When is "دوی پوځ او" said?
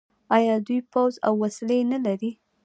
0.67-1.33